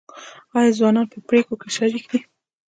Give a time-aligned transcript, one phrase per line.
[0.57, 2.19] آیا ځوانان په پریکړو کې شریک دي؟